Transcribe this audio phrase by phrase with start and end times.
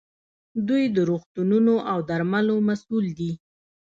[0.67, 3.31] دوی د روغتونونو او درملو مسوول دي.